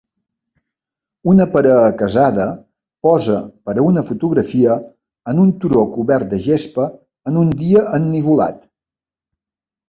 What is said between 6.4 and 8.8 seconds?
gespa en un dia ennuvolat.